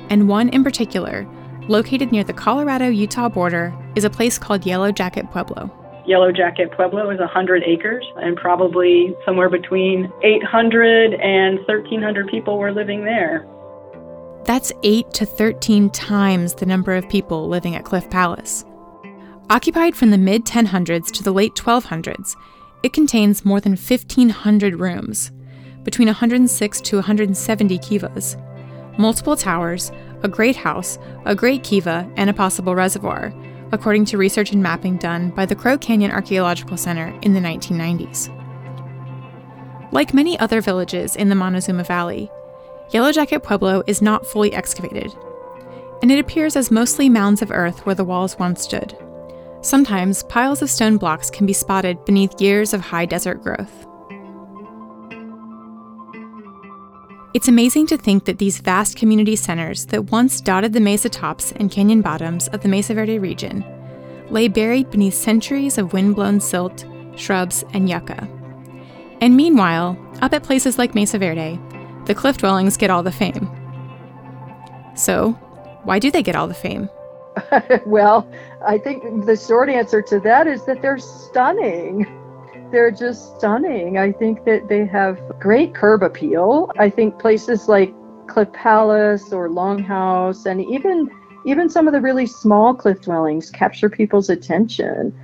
And 0.09 0.29
one 0.29 0.51
in 0.51 0.63
particular, 0.63 1.27
located 1.67 2.13
near 2.13 2.23
the 2.23 2.33
Colorado 2.33 2.87
Utah 2.87 3.29
border, 3.29 3.75
is 3.97 4.05
a 4.05 4.11
place 4.11 4.39
called 4.39 4.65
Yellow 4.65 4.93
Jacket 4.93 5.29
Pueblo. 5.33 5.80
Yellow 6.11 6.33
Jacket 6.33 6.73
Pueblo 6.73 7.09
is 7.11 7.21
100 7.21 7.63
acres, 7.63 8.05
and 8.17 8.37
probably 8.37 9.15
somewhere 9.25 9.49
between 9.49 10.13
800 10.25 11.15
and 11.15 11.59
1,300 11.59 12.27
people 12.27 12.59
were 12.59 12.73
living 12.73 13.05
there. 13.05 13.47
That's 14.45 14.73
8 14.83 15.13
to 15.13 15.25
13 15.25 15.89
times 15.91 16.55
the 16.55 16.67
number 16.67 16.97
of 16.97 17.09
people 17.09 17.47
living 17.47 17.77
at 17.77 17.85
Cliff 17.85 18.11
Palace. 18.11 18.65
Occupied 19.51 19.95
from 19.95 20.11
the 20.11 20.19
mid 20.19 20.45
1000s 20.45 21.13
to 21.13 21.23
the 21.23 21.31
late 21.31 21.55
1200s, 21.55 22.35
it 22.83 22.93
contains 22.93 23.45
more 23.45 23.61
than 23.61 23.77
1,500 23.77 24.81
rooms, 24.81 25.31
between 25.85 26.09
106 26.09 26.81
to 26.81 26.97
170 26.97 27.79
kivas, 27.79 28.99
multiple 28.99 29.37
towers, 29.37 29.93
a 30.25 30.29
great 30.29 30.57
house, 30.57 30.99
a 31.25 31.37
great 31.37 31.63
kiva, 31.63 32.11
and 32.17 32.29
a 32.29 32.35
possible 32.35 32.75
reservoir, 32.75 33.33
according 33.73 34.05
to 34.07 34.19
research 34.19 34.53
and 34.53 34.63
mapping 34.63 34.97
done 34.97 35.31
by 35.31 35.47
the 35.47 35.55
Crow 35.55 35.79
Canyon 35.79 36.11
Archaeological 36.11 36.77
Center 36.77 37.17
in 37.23 37.35
the 37.35 37.41
1990s. 37.41 38.29
Like 39.93 40.15
many 40.15 40.39
other 40.39 40.61
villages 40.61 41.17
in 41.17 41.29
the 41.29 41.35
Montezuma 41.35 41.85
Valley, 41.85 42.31
Yellow 42.91 43.13
Jacket 43.13 43.43
Pueblo 43.43 43.83
is 43.87 44.03
not 44.03 44.27
fully 44.27 44.53
excavated, 44.53 45.15
and 46.03 46.11
it 46.11 46.19
appears 46.19 46.57
as 46.57 46.71
mostly 46.71 47.09
mounds 47.09 47.43
of 47.43 47.51
earth 47.51 47.85
where 47.87 47.95
the 47.95 48.05
walls 48.05 48.39
once 48.39 48.63
stood. 48.63 48.97
Sometimes 49.63 50.23
piles 50.25 50.63
of 50.63 50.71
stone 50.71 50.97
blocks 50.97 51.31
can 51.31 51.47
be 51.47 51.53
spotted 51.53 52.05
beneath 52.05 52.41
years 52.41 52.73
of 52.73 52.81
high 52.81 53.05
desert 53.05 53.43
growth. 53.43 53.87
It's 57.33 57.47
amazing 57.47 57.87
to 57.89 57.97
think 57.97 58.25
that 58.25 58.39
these 58.39 58.59
vast 58.59 58.97
community 58.97 59.37
centers 59.37 59.87
that 59.87 60.11
once 60.11 60.41
dotted 60.41 60.73
the 60.73 60.81
mesa 60.81 61.09
tops 61.09 61.53
and 61.53 61.71
canyon 61.71 62.03
bottoms 62.03 62.49
of 62.49 62.63
the 62.63 62.69
Mesa 62.69 62.93
Verde 62.93 63.21
region 63.21 63.65
lay 64.31 64.49
buried 64.49 64.91
beneath 64.91 65.15
centuries 65.15 65.79
of 65.79 65.93
wind-blown 65.93 66.41
silt, 66.41 66.85
shrubs, 67.15 67.65
and 67.73 67.89
yucca. 67.89 68.29
And 69.21 69.37
meanwhile, 69.37 69.97
up 70.23 70.33
at 70.33 70.43
places 70.43 70.77
like 70.77 70.97
Mesa 70.97 71.19
Verde, 71.19 71.61
the 72.07 72.17
cliff 72.17 72.39
dwellings 72.39 72.77
get 72.77 72.91
all 72.91 73.05
the 73.05 73.13
fame. 73.13 73.49
So, 74.97 75.31
why 75.85 76.01
do 76.01 76.11
they 76.11 76.25
get 76.25 76.35
all 76.35 76.49
the 76.49 76.55
fame? 76.55 76.89
well, 77.87 78.29
I 78.67 78.79
think 78.79 79.25
the 79.25 79.37
short 79.37 79.69
answer 79.69 80.03
to 80.03 80.19
that 80.21 80.49
is 80.49 80.65
that 80.67 80.83
they're 80.83 80.99
stunning 80.99 82.07
they're 82.71 82.91
just 82.91 83.37
stunning. 83.37 83.99
I 83.99 84.13
think 84.13 84.45
that 84.45 84.69
they 84.69 84.87
have 84.87 85.19
great 85.39 85.75
curb 85.75 86.03
appeal. 86.03 86.71
I 86.79 86.91
think 86.91 87.19
places 87.19 87.69
like 87.69 87.93
Cliff 88.27 88.53
Palace 88.53 89.33
or 89.33 89.49
Longhouse 89.49 90.47
and 90.47 90.61
even 90.61 91.11
even 91.47 91.71
some 91.71 91.87
of 91.87 91.95
the 91.95 92.01
really 92.01 92.27
small 92.27 92.75
cliff 92.75 93.01
dwellings 93.01 93.51
capture 93.51 93.89
people's 93.89 94.29
attention. 94.29 95.19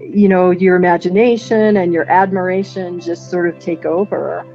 You 0.00 0.28
know, 0.28 0.50
your 0.50 0.76
imagination 0.76 1.78
and 1.78 1.92
your 1.92 2.08
admiration 2.10 3.00
just 3.00 3.30
sort 3.30 3.48
of 3.48 3.58
take 3.58 3.84
over. 3.84 4.46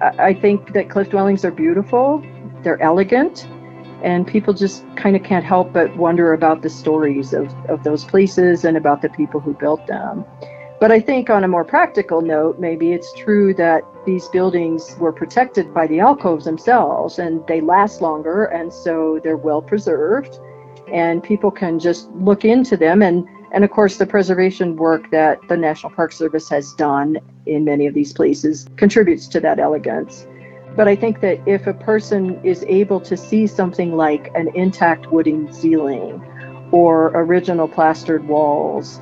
I 0.00 0.34
think 0.34 0.72
that 0.72 0.88
cliff 0.88 1.10
dwellings 1.10 1.44
are 1.44 1.50
beautiful, 1.50 2.24
they're 2.62 2.80
elegant, 2.80 3.48
and 4.02 4.26
people 4.26 4.54
just 4.54 4.84
kind 4.94 5.16
of 5.16 5.22
can't 5.22 5.44
help 5.44 5.72
but 5.72 5.94
wonder 5.96 6.32
about 6.32 6.62
the 6.62 6.70
stories 6.70 7.32
of, 7.32 7.52
of 7.68 7.82
those 7.82 8.04
places 8.04 8.64
and 8.64 8.76
about 8.76 9.02
the 9.02 9.08
people 9.10 9.40
who 9.40 9.54
built 9.54 9.86
them. 9.86 10.24
But 10.78 10.92
I 10.92 11.00
think 11.00 11.30
on 11.30 11.42
a 11.44 11.48
more 11.48 11.64
practical 11.64 12.20
note, 12.20 12.58
maybe 12.58 12.92
it's 12.92 13.12
true 13.14 13.54
that 13.54 13.82
these 14.04 14.28
buildings 14.28 14.94
were 14.98 15.12
protected 15.12 15.72
by 15.72 15.86
the 15.86 16.00
alcoves 16.00 16.44
themselves 16.44 17.18
and 17.18 17.46
they 17.46 17.62
last 17.62 18.02
longer 18.02 18.44
and 18.44 18.70
so 18.72 19.18
they're 19.24 19.38
well 19.38 19.62
preserved 19.62 20.38
and 20.92 21.22
people 21.22 21.50
can 21.50 21.78
just 21.78 22.10
look 22.12 22.44
into 22.44 22.76
them 22.76 23.02
and 23.02 23.26
and 23.52 23.64
of 23.64 23.70
course 23.70 23.96
the 23.96 24.06
preservation 24.06 24.76
work 24.76 25.10
that 25.10 25.38
the 25.48 25.56
National 25.56 25.90
Park 25.92 26.12
Service 26.12 26.48
has 26.50 26.74
done 26.74 27.18
in 27.46 27.64
many 27.64 27.86
of 27.86 27.94
these 27.94 28.12
places 28.12 28.66
contributes 28.76 29.26
to 29.28 29.40
that 29.40 29.58
elegance. 29.58 30.26
But 30.76 30.88
I 30.88 30.94
think 30.94 31.20
that 31.20 31.40
if 31.46 31.66
a 31.66 31.72
person 31.72 32.38
is 32.44 32.64
able 32.68 33.00
to 33.00 33.16
see 33.16 33.46
something 33.46 33.96
like 33.96 34.30
an 34.34 34.48
intact 34.54 35.10
wooden 35.10 35.50
ceiling 35.52 36.22
or 36.70 37.12
original 37.14 37.66
plastered 37.66 38.28
walls 38.28 39.00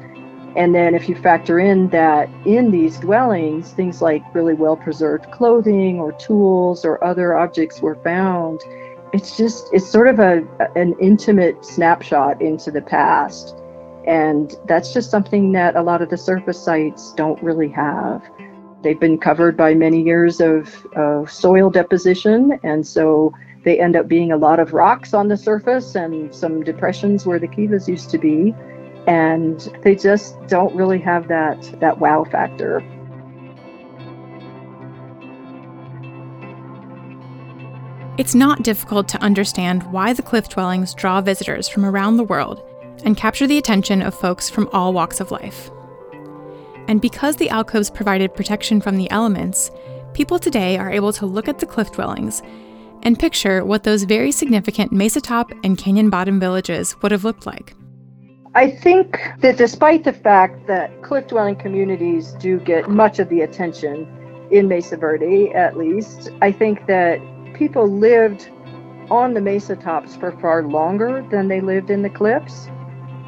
and 0.56 0.74
then 0.74 0.94
if 0.94 1.08
you 1.08 1.16
factor 1.16 1.58
in 1.58 1.88
that 1.88 2.28
in 2.44 2.70
these 2.70 2.98
dwellings, 2.98 3.72
things 3.72 4.00
like 4.00 4.22
really 4.34 4.54
well 4.54 4.76
preserved 4.76 5.30
clothing 5.32 5.98
or 5.98 6.12
tools 6.12 6.84
or 6.84 7.02
other 7.02 7.34
objects 7.36 7.80
were 7.80 7.96
found, 7.96 8.60
it's 9.12 9.36
just 9.36 9.68
it's 9.72 9.88
sort 9.88 10.06
of 10.06 10.20
a 10.20 10.46
an 10.76 10.94
intimate 11.00 11.64
snapshot 11.64 12.40
into 12.40 12.70
the 12.70 12.82
past. 12.82 13.56
And 14.06 14.54
that's 14.66 14.92
just 14.92 15.10
something 15.10 15.50
that 15.52 15.76
a 15.76 15.82
lot 15.82 16.02
of 16.02 16.10
the 16.10 16.16
surface 16.16 16.62
sites 16.62 17.12
don't 17.14 17.42
really 17.42 17.70
have. 17.70 18.22
They've 18.82 19.00
been 19.00 19.18
covered 19.18 19.56
by 19.56 19.72
many 19.72 20.02
years 20.02 20.42
of, 20.42 20.68
of 20.94 21.32
soil 21.32 21.70
deposition, 21.70 22.60
and 22.62 22.86
so 22.86 23.32
they 23.64 23.80
end 23.80 23.96
up 23.96 24.06
being 24.06 24.32
a 24.32 24.36
lot 24.36 24.60
of 24.60 24.74
rocks 24.74 25.14
on 25.14 25.28
the 25.28 25.38
surface 25.38 25.94
and 25.94 26.34
some 26.34 26.62
depressions 26.62 27.24
where 27.24 27.38
the 27.38 27.48
kivas 27.48 27.88
used 27.88 28.10
to 28.10 28.18
be 28.18 28.54
and 29.06 29.60
they 29.82 29.94
just 29.94 30.34
don't 30.46 30.74
really 30.74 30.98
have 30.98 31.28
that 31.28 31.60
that 31.80 31.98
wow 31.98 32.24
factor. 32.24 32.82
It's 38.16 38.34
not 38.34 38.62
difficult 38.62 39.08
to 39.08 39.22
understand 39.22 39.82
why 39.92 40.12
the 40.12 40.22
cliff 40.22 40.48
dwellings 40.48 40.94
draw 40.94 41.20
visitors 41.20 41.68
from 41.68 41.84
around 41.84 42.16
the 42.16 42.24
world 42.24 42.62
and 43.04 43.16
capture 43.16 43.46
the 43.46 43.58
attention 43.58 44.02
of 44.02 44.14
folks 44.14 44.48
from 44.48 44.68
all 44.72 44.92
walks 44.92 45.18
of 45.18 45.32
life. 45.32 45.68
And 46.86 47.00
because 47.00 47.36
the 47.36 47.50
alcoves 47.50 47.90
provided 47.90 48.34
protection 48.34 48.80
from 48.80 48.96
the 48.98 49.10
elements, 49.10 49.70
people 50.12 50.38
today 50.38 50.78
are 50.78 50.92
able 50.92 51.12
to 51.14 51.26
look 51.26 51.48
at 51.48 51.58
the 51.58 51.66
cliff 51.66 51.90
dwellings 51.90 52.40
and 53.02 53.18
picture 53.18 53.64
what 53.64 53.82
those 53.82 54.04
very 54.04 54.30
significant 54.30 54.92
mesa 54.92 55.20
top 55.20 55.50
and 55.64 55.76
canyon 55.76 56.08
bottom 56.08 56.38
villages 56.38 56.94
would 57.02 57.10
have 57.10 57.24
looked 57.24 57.46
like. 57.46 57.74
I 58.56 58.70
think 58.70 59.20
that 59.40 59.56
despite 59.56 60.04
the 60.04 60.12
fact 60.12 60.68
that 60.68 61.02
cliff 61.02 61.26
dwelling 61.26 61.56
communities 61.56 62.32
do 62.38 62.60
get 62.60 62.88
much 62.88 63.18
of 63.18 63.28
the 63.28 63.40
attention 63.40 64.06
in 64.52 64.68
Mesa 64.68 64.96
Verde, 64.96 65.52
at 65.52 65.76
least, 65.76 66.30
I 66.40 66.52
think 66.52 66.86
that 66.86 67.18
people 67.54 67.88
lived 67.88 68.48
on 69.10 69.34
the 69.34 69.40
mesa 69.40 69.74
tops 69.74 70.14
for 70.14 70.30
far 70.38 70.62
longer 70.62 71.26
than 71.32 71.48
they 71.48 71.60
lived 71.60 71.90
in 71.90 72.02
the 72.02 72.10
cliffs. 72.10 72.68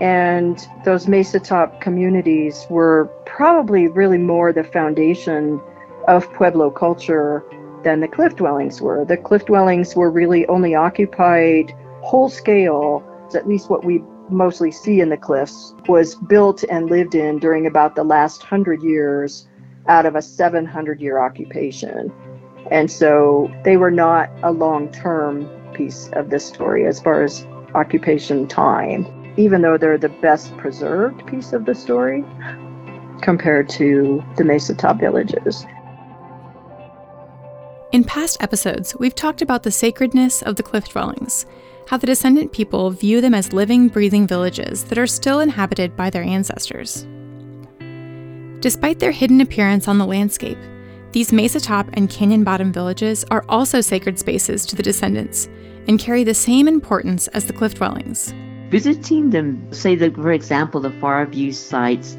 And 0.01 0.65
those 0.85 1.09
mesa 1.09 1.41
top 1.41 1.81
communities 1.81 2.65
were 2.71 3.11
probably 3.27 3.89
really 3.89 4.19
more 4.19 4.53
the 4.53 4.63
foundation 4.63 5.61
of 6.07 6.33
Pueblo 6.35 6.71
culture 6.71 7.45
than 7.83 7.99
the 7.99 8.09
cliff 8.09 8.37
dwellings 8.37 8.81
were. 8.81 9.05
The 9.05 9.17
cliff 9.17 9.47
dwellings 9.47 9.97
were 9.97 10.11
really 10.11 10.47
only 10.47 10.77
occupied 10.77 11.75
whole 12.03 12.29
scale, 12.29 13.03
at 13.35 13.49
least 13.49 13.69
what 13.69 13.85
we 13.85 14.05
mostly 14.31 14.71
see 14.71 15.01
in 15.01 15.09
the 15.09 15.17
cliffs, 15.17 15.75
was 15.89 16.15
built 16.15 16.65
and 16.71 16.91
lived 16.91 17.15
in 17.15 17.39
during 17.39 17.67
about 17.67 17.95
the 17.95 18.05
last 18.05 18.43
hundred 18.43 18.83
years 18.83 19.49
out 19.89 20.07
of 20.07 20.17
a 20.17 20.23
700 20.23 21.01
year 21.01 21.19
occupation. 21.19 22.13
And 22.71 22.91
so 22.91 23.51
they 23.65 23.77
were 23.77 23.91
not 23.91 24.31
a 24.43 24.51
long 24.51 24.91
term 24.91 25.49
piece 25.73 26.09
of 26.15 26.31
the 26.31 26.41
story 26.41 26.87
as 26.87 27.01
far 27.01 27.23
as 27.23 27.47
occupation 27.75 28.49
time, 28.49 29.07
even 29.37 29.63
though 29.63 29.79
they're 29.79 29.99
the 29.99 30.09
best 30.09 30.57
preserved 30.57 31.27
piece 31.27 31.53
of 31.53 31.65
the 31.67 31.75
story 31.75 32.25
compared 33.23 33.69
to 33.69 34.23
the 34.37 34.45
Mesa 34.45 34.75
Top 34.75 34.99
villages. 34.99 35.65
In 37.93 38.05
past 38.05 38.37
episodes, 38.41 38.97
we've 38.99 39.15
talked 39.15 39.41
about 39.41 39.63
the 39.63 39.71
sacredness 39.71 40.43
of 40.43 40.57
the 40.57 40.63
cliff 40.63 40.89
dwellings 40.89 41.47
how 41.87 41.97
the 41.97 42.07
descendant 42.07 42.53
people 42.53 42.91
view 42.91 43.21
them 43.21 43.35
as 43.35 43.53
living, 43.53 43.89
breathing 43.89 44.27
villages 44.27 44.85
that 44.85 44.99
are 44.99 45.07
still 45.07 45.41
inhabited 45.41 45.97
by 45.97 46.11
their 46.11 46.23
ancestors. 46.23 47.07
Despite 48.61 48.99
their 48.99 49.13
hidden 49.13 49.41
appearance 49.41 49.87
on 49.87 49.99
the 49.99 50.07
landscape, 50.07 50.59
these 51.13 51.33
mesa 51.33 51.61
top 51.61 51.89
and 51.93 52.11
canyon 52.11 52.45
bottom 52.45 52.73
villages 52.73 53.25
are 53.31 53.45
also 53.49 53.81
sacred 53.81 54.19
spaces 54.19 54.67
to 54.67 54.77
the 54.77 54.83
descendants 54.83 55.49
and 55.89 55.99
carry 55.99 56.25
the 56.25 56.35
same 56.35 56.67
importance 56.67 57.29
as 57.29 57.45
the 57.45 57.53
cliff 57.53 57.75
dwellings. 57.75 58.35
Visiting 58.71 59.31
them, 59.31 59.73
say, 59.73 59.95
the, 59.95 60.11
for 60.11 60.33
example, 60.33 60.81
the 60.81 60.91
Farview 60.91 61.55
sites, 61.55 62.19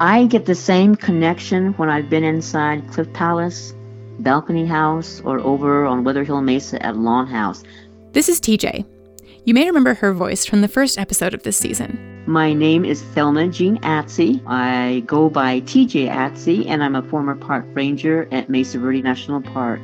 I 0.00 0.26
get 0.26 0.46
the 0.46 0.54
same 0.54 0.96
connection 0.96 1.72
when 1.74 1.88
I've 1.88 2.10
been 2.10 2.24
inside 2.24 2.88
Cliff 2.88 3.12
Palace, 3.12 3.74
Balcony 4.18 4.66
House, 4.66 5.20
or 5.24 5.38
over 5.40 5.86
on 5.86 6.04
Wetherill 6.04 6.42
Mesa 6.42 6.84
at 6.84 6.96
Long 6.96 7.26
House. 7.26 7.62
This 8.18 8.28
is 8.28 8.40
TJ. 8.40 8.84
You 9.44 9.54
may 9.54 9.66
remember 9.66 9.94
her 9.94 10.12
voice 10.12 10.44
from 10.44 10.60
the 10.60 10.66
first 10.66 10.98
episode 10.98 11.34
of 11.34 11.44
this 11.44 11.56
season. 11.56 12.24
My 12.26 12.52
name 12.52 12.84
is 12.84 13.00
Thelma 13.00 13.46
Jean 13.46 13.78
Atsey. 13.82 14.42
I 14.44 15.04
go 15.06 15.30
by 15.30 15.60
TJ 15.60 16.10
Atsey, 16.10 16.66
and 16.66 16.82
I'm 16.82 16.96
a 16.96 17.02
former 17.04 17.36
park 17.36 17.64
ranger 17.74 18.28
at 18.32 18.48
Mesa 18.50 18.80
Verde 18.80 19.02
National 19.02 19.40
Park. 19.40 19.80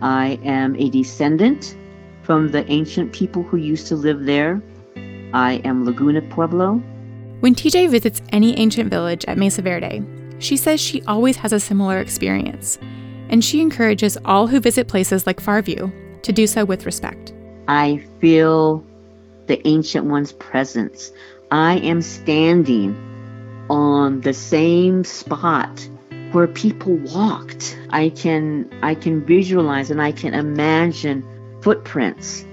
I 0.00 0.40
am 0.42 0.74
a 0.74 0.90
descendant 0.90 1.76
from 2.24 2.50
the 2.50 2.68
ancient 2.68 3.12
people 3.12 3.44
who 3.44 3.58
used 3.58 3.86
to 3.86 3.94
live 3.94 4.24
there. 4.24 4.60
I 5.32 5.62
am 5.64 5.84
Laguna 5.84 6.22
Pueblo. 6.22 6.82
When 7.38 7.54
TJ 7.54 7.90
visits 7.90 8.22
any 8.30 8.58
ancient 8.58 8.90
village 8.90 9.24
at 9.26 9.38
Mesa 9.38 9.62
Verde, 9.62 10.02
she 10.40 10.56
says 10.56 10.80
she 10.80 11.00
always 11.02 11.36
has 11.36 11.52
a 11.52 11.60
similar 11.60 12.00
experience, 12.00 12.80
and 13.28 13.44
she 13.44 13.60
encourages 13.60 14.18
all 14.24 14.48
who 14.48 14.58
visit 14.58 14.88
places 14.88 15.28
like 15.28 15.40
Farview 15.40 15.92
to 16.22 16.32
do 16.32 16.48
so 16.48 16.64
with 16.64 16.86
respect. 16.86 17.31
I 17.68 18.04
feel 18.20 18.84
the 19.46 19.66
Ancient 19.66 20.06
One's 20.06 20.32
presence. 20.32 21.12
I 21.50 21.78
am 21.78 22.02
standing 22.02 22.96
on 23.68 24.20
the 24.20 24.34
same 24.34 25.04
spot 25.04 25.88
where 26.32 26.46
people 26.46 26.96
walked. 26.96 27.78
I 27.90 28.08
can 28.08 28.70
I 28.82 28.94
can 28.94 29.24
visualize 29.24 29.90
and 29.90 30.00
I 30.00 30.12
can 30.12 30.34
imagine 30.34 31.24
footprints. 31.62 32.44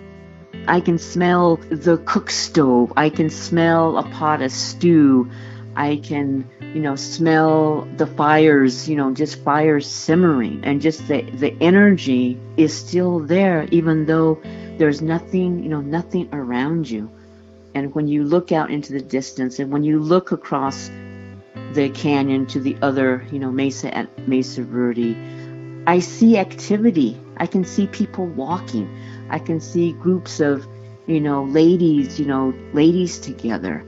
I 0.68 0.82
can 0.82 0.98
smell 0.98 1.56
the 1.70 1.98
cook 2.06 2.30
stove. 2.30 2.94
I 2.98 3.10
can 3.10 3.30
smell 3.30 3.98
a 3.98 4.04
pot 4.04 4.42
of 4.42 4.52
stew. 4.52 5.30
I 5.76 5.96
can, 5.98 6.50
you 6.74 6.82
know, 6.82 6.96
smell 6.96 7.88
the 7.96 8.06
fires, 8.06 8.90
you 8.90 8.98
know, 8.98 9.14
just 9.14 9.42
fires 9.44 9.88
simmering 9.88 10.62
and 10.64 10.82
just 10.82 11.08
the 11.08 11.22
the 11.22 11.56
energy 11.62 12.38
is 12.58 12.74
still 12.74 13.20
there 13.20 13.68
even 13.72 14.06
though 14.06 14.42
there's 14.80 15.02
nothing, 15.02 15.62
you 15.62 15.70
know, 15.70 15.82
nothing 15.82 16.30
around 16.34 16.90
you. 16.90 17.12
And 17.76 17.94
when 17.94 18.08
you 18.08 18.24
look 18.24 18.52
out 18.52 18.72
into 18.72 18.94
the 18.94 19.02
distance 19.02 19.60
and 19.60 19.72
when 19.72 19.84
you 19.84 20.00
look 20.00 20.32
across 20.32 20.90
the 21.74 21.90
canyon 21.94 22.48
to 22.48 22.60
the 22.60 22.78
other, 22.82 23.28
you 23.32 23.40
know, 23.40 23.52
mesa 23.52 23.96
at 23.96 24.28
Mesa 24.28 24.64
Verde, 24.64 25.16
I 25.86 26.00
see 26.00 26.38
activity. 26.38 27.20
I 27.38 27.46
can 27.46 27.66
see 27.66 27.88
people 27.88 28.26
walking. 28.28 28.90
I 29.30 29.38
can 29.38 29.60
see 29.60 29.92
groups 29.92 30.40
of, 30.40 30.66
you 31.08 31.20
know, 31.20 31.44
ladies, 31.44 32.18
you 32.18 32.26
know, 32.26 32.54
ladies 32.74 33.20
together. 33.20 33.86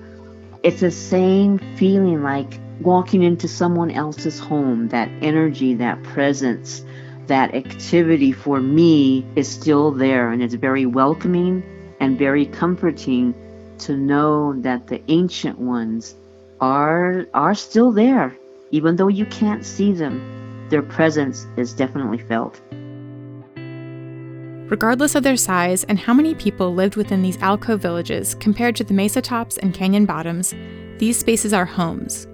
It's 0.61 0.81
the 0.81 0.91
same 0.91 1.57
feeling 1.77 2.21
like 2.21 2.59
walking 2.81 3.23
into 3.23 3.47
someone 3.47 3.91
else's 3.91 4.39
home, 4.39 4.89
that 4.89 5.09
energy, 5.21 5.73
that 5.75 6.03
presence, 6.03 6.83
that 7.31 7.55
activity 7.55 8.33
for 8.33 8.59
me 8.59 9.25
is 9.37 9.47
still 9.47 9.89
there 9.89 10.31
and 10.31 10.43
it's 10.43 10.53
very 10.53 10.85
welcoming 10.85 11.63
and 12.01 12.19
very 12.19 12.45
comforting 12.45 13.33
to 13.79 13.95
know 13.95 14.53
that 14.59 14.87
the 14.87 15.01
ancient 15.07 15.57
ones 15.57 16.13
are 16.59 17.25
are 17.33 17.55
still 17.55 17.93
there 17.93 18.35
even 18.71 18.97
though 18.97 19.07
you 19.07 19.25
can't 19.27 19.65
see 19.65 19.93
them. 19.93 20.19
Their 20.69 20.81
presence 20.81 21.47
is 21.55 21.71
definitely 21.71 22.17
felt. 22.17 22.59
Regardless 24.69 25.15
of 25.15 25.23
their 25.23 25.37
size 25.37 25.85
and 25.85 25.97
how 25.97 26.13
many 26.13 26.35
people 26.35 26.73
lived 26.73 26.97
within 26.97 27.21
these 27.21 27.41
alcove 27.41 27.81
villages 27.81 28.35
compared 28.35 28.75
to 28.75 28.83
the 28.83 28.93
mesa 28.93 29.21
tops 29.21 29.57
and 29.57 29.73
canyon 29.73 30.05
bottoms 30.05 30.53
these 30.97 31.17
spaces 31.17 31.53
are 31.53 31.65
homes. 31.65 32.27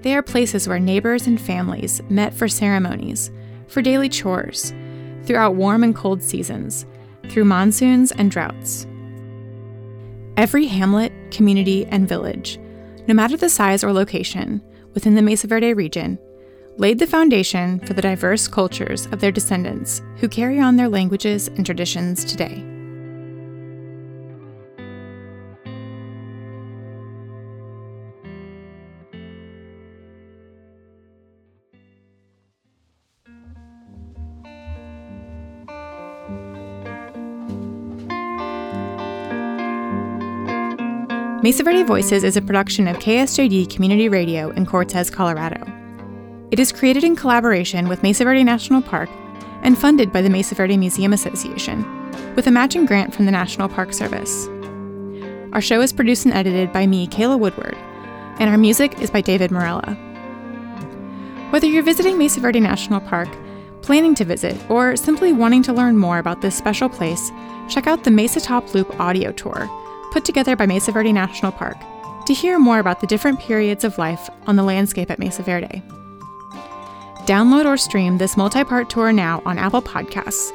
They 0.00 0.14
are 0.14 0.22
places 0.22 0.66
where 0.66 0.80
neighbors 0.80 1.26
and 1.26 1.38
families 1.38 2.00
met 2.08 2.32
for 2.32 2.48
ceremonies 2.48 3.30
for 3.68 3.82
daily 3.82 4.08
chores 4.08 4.72
throughout 5.24 5.54
warm 5.54 5.84
and 5.84 5.94
cold 5.94 6.22
seasons 6.22 6.86
through 7.28 7.44
monsoons 7.44 8.12
and 8.12 8.30
droughts 8.30 8.86
Every 10.38 10.66
hamlet, 10.66 11.12
community, 11.32 11.84
and 11.86 12.08
village, 12.08 12.60
no 13.08 13.14
matter 13.14 13.36
the 13.36 13.48
size 13.48 13.82
or 13.82 13.92
location, 13.92 14.62
within 14.94 15.16
the 15.16 15.20
Mesa 15.20 15.48
Verde 15.48 15.74
region, 15.74 16.16
laid 16.76 17.00
the 17.00 17.08
foundation 17.08 17.80
for 17.80 17.94
the 17.94 18.02
diverse 18.02 18.46
cultures 18.46 19.06
of 19.06 19.18
their 19.20 19.32
descendants 19.32 20.00
who 20.18 20.28
carry 20.28 20.60
on 20.60 20.76
their 20.76 20.88
languages 20.88 21.48
and 21.48 21.66
traditions 21.66 22.24
today. 22.24 22.67
Mesa 41.40 41.62
Verde 41.62 41.84
Voices 41.84 42.24
is 42.24 42.36
a 42.36 42.42
production 42.42 42.88
of 42.88 42.96
KSJD 42.96 43.72
Community 43.72 44.08
Radio 44.08 44.50
in 44.50 44.66
Cortez, 44.66 45.08
Colorado. 45.08 45.64
It 46.50 46.58
is 46.58 46.72
created 46.72 47.04
in 47.04 47.14
collaboration 47.14 47.86
with 47.86 48.02
Mesa 48.02 48.24
Verde 48.24 48.42
National 48.42 48.82
Park 48.82 49.08
and 49.62 49.78
funded 49.78 50.12
by 50.12 50.20
the 50.20 50.30
Mesa 50.30 50.56
Verde 50.56 50.76
Museum 50.76 51.12
Association, 51.12 51.84
with 52.34 52.48
a 52.48 52.50
matching 52.50 52.86
grant 52.86 53.14
from 53.14 53.24
the 53.24 53.30
National 53.30 53.68
Park 53.68 53.92
Service. 53.92 54.48
Our 55.52 55.60
show 55.60 55.80
is 55.80 55.92
produced 55.92 56.24
and 56.24 56.34
edited 56.34 56.72
by 56.72 56.88
me, 56.88 57.06
Kayla 57.06 57.38
Woodward, 57.38 57.76
and 58.40 58.50
our 58.50 58.58
music 58.58 59.00
is 59.00 59.08
by 59.08 59.20
David 59.20 59.52
Morella. 59.52 59.94
Whether 61.50 61.68
you're 61.68 61.84
visiting 61.84 62.18
Mesa 62.18 62.40
Verde 62.40 62.58
National 62.58 62.98
Park, 62.98 63.28
planning 63.82 64.16
to 64.16 64.24
visit, 64.24 64.56
or 64.68 64.96
simply 64.96 65.32
wanting 65.32 65.62
to 65.62 65.72
learn 65.72 65.98
more 65.98 66.18
about 66.18 66.40
this 66.40 66.58
special 66.58 66.88
place, 66.88 67.30
check 67.68 67.86
out 67.86 68.02
the 68.02 68.10
Mesa 68.10 68.40
Top 68.40 68.74
Loop 68.74 68.98
audio 68.98 69.30
tour 69.30 69.70
put 70.10 70.24
together 70.24 70.56
by 70.56 70.66
Mesa 70.66 70.92
Verde 70.92 71.12
National 71.12 71.52
Park, 71.52 71.76
to 72.26 72.34
hear 72.34 72.58
more 72.58 72.78
about 72.78 73.00
the 73.00 73.06
different 73.06 73.40
periods 73.40 73.84
of 73.84 73.98
life 73.98 74.28
on 74.46 74.56
the 74.56 74.62
landscape 74.62 75.10
at 75.10 75.18
Mesa 75.18 75.42
Verde. 75.42 75.82
Download 77.26 77.66
or 77.66 77.76
stream 77.76 78.18
this 78.18 78.36
multi 78.36 78.64
part 78.64 78.88
tour 78.88 79.12
now 79.12 79.42
on 79.44 79.58
Apple 79.58 79.82
Podcasts 79.82 80.52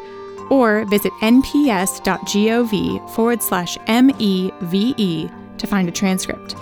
or 0.50 0.86
visit 0.86 1.12
nps.gov 1.22 3.10
forward 3.12 3.42
slash 3.42 3.78
MEVE 3.88 5.32
to 5.58 5.68
find 5.68 5.88
a 5.88 5.92
transcript. 5.92 6.56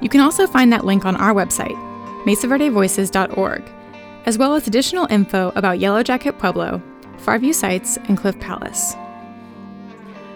You 0.00 0.08
can 0.08 0.20
also 0.20 0.46
find 0.46 0.72
that 0.72 0.84
link 0.84 1.04
on 1.04 1.16
our 1.16 1.32
website, 1.32 1.76
mesaverdevoices.org, 2.24 3.62
as 4.26 4.38
well 4.38 4.54
as 4.54 4.66
additional 4.66 5.06
info 5.10 5.52
about 5.56 5.78
Yellow 5.78 6.02
Jacket 6.02 6.38
Pueblo, 6.38 6.82
Farview 7.18 7.54
Sites, 7.54 7.96
and 8.08 8.18
Cliff 8.18 8.38
Palace. 8.40 8.94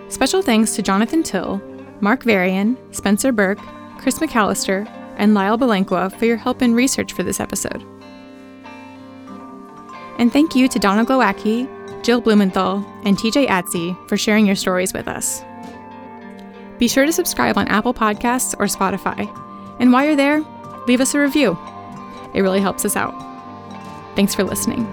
Special 0.08 0.42
thanks 0.42 0.74
to 0.74 0.82
Jonathan 0.82 1.22
Till, 1.22 1.60
Mark 2.00 2.24
Varien, 2.24 2.76
Spencer 2.94 3.32
Burke, 3.32 3.60
Chris 3.98 4.18
McAllister, 4.18 4.88
and 5.16 5.34
Lyle 5.34 5.58
Balenquah 5.58 6.16
for 6.16 6.24
your 6.24 6.36
help 6.36 6.62
in 6.62 6.74
research 6.74 7.12
for 7.12 7.22
this 7.22 7.40
episode. 7.40 7.84
And 10.18 10.32
thank 10.32 10.54
you 10.54 10.68
to 10.68 10.78
Donna 10.78 11.04
Glowacki, 11.04 12.02
Jill 12.02 12.20
Blumenthal, 12.20 12.84
and 13.04 13.16
TJ 13.16 13.48
Atsey 13.48 14.08
for 14.08 14.16
sharing 14.16 14.46
your 14.46 14.56
stories 14.56 14.92
with 14.92 15.08
us. 15.08 15.42
Be 16.78 16.88
sure 16.88 17.06
to 17.06 17.12
subscribe 17.12 17.58
on 17.58 17.68
Apple 17.68 17.94
Podcasts 17.94 18.54
or 18.58 18.66
Spotify. 18.66 19.28
And 19.80 19.92
while 19.92 20.04
you're 20.04 20.16
there, 20.16 20.44
leave 20.86 21.00
us 21.00 21.14
a 21.14 21.18
review. 21.18 21.58
It 22.34 22.42
really 22.42 22.60
helps 22.60 22.84
us 22.84 22.96
out. 22.96 23.14
Thanks 24.14 24.34
for 24.34 24.44
listening. 24.44 24.86